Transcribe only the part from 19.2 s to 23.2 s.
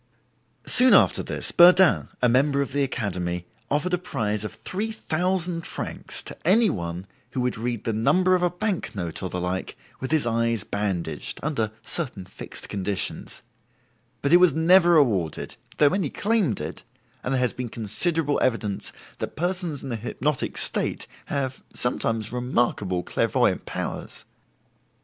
persons in the hypnotic state have (sometimes) remarkable